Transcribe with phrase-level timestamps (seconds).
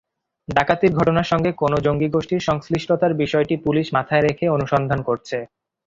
[0.47, 5.37] ডাকাতির ঘটনার সঙ্গে কোনো জঙ্গিগোষ্ঠীর সংশ্লিষ্টতার বিষয়টি পুলিশ মাথায় রেখে অনুসন্ধান করছে।